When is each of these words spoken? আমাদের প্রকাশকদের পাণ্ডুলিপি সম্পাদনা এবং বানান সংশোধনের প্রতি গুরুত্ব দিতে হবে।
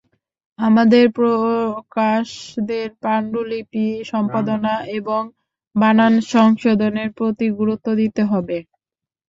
আমাদের 0.59 1.05
প্রকাশকদের 1.17 2.87
পাণ্ডুলিপি 3.01 3.87
সম্পাদনা 4.05 4.73
এবং 4.97 5.21
বানান 5.75 6.13
সংশোধনের 6.31 7.09
প্রতি 7.17 7.47
গুরুত্ব 7.59 7.87
দিতে 8.01 8.21
হবে। 8.31 8.57